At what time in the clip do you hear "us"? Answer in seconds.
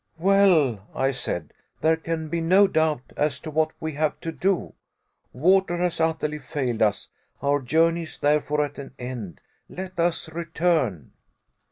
6.81-7.09, 9.99-10.27